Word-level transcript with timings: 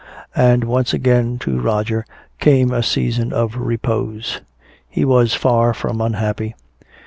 And 0.35 0.63
once 0.63 0.93
again 0.95 1.37
to 1.41 1.59
Roger 1.61 2.07
came 2.39 2.71
a 2.71 2.81
season 2.81 3.31
of 3.31 3.55
repose. 3.55 4.41
He 4.89 5.05
was 5.05 5.35
far 5.35 5.75
from 5.75 6.01
unhappy. 6.01 6.55